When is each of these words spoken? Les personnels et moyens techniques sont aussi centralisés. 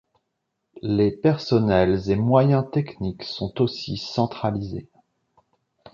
Les 0.81 1.11
personnels 1.11 2.09
et 2.09 2.15
moyens 2.15 2.65
techniques 2.71 3.21
sont 3.23 3.61
aussi 3.61 3.97
centralisés. 3.97 4.89